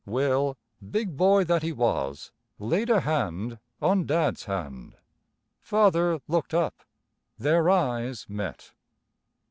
Will, 0.07 0.57
big 0.89 1.15
boy 1.15 1.43
that 1.43 1.61
he 1.61 1.71
was, 1.71 2.31
laid 2.57 2.89
a 2.89 3.01
hand 3.01 3.59
on 3.79 4.07
Dad's 4.07 4.45
hand. 4.45 4.95
Father 5.59 6.19
looked 6.27 6.55
up; 6.55 6.73
their 7.37 7.69
eyes 7.69 8.25
met. 8.27 8.73